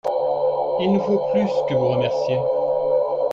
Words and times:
Il 0.79 0.93
nous 0.93 0.99
faut 1.01 1.27
plus 1.31 1.47
que 1.69 1.75
vous 1.75 1.89
remercier. 1.89 2.39